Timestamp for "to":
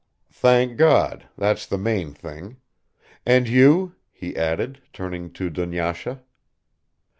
5.33-5.51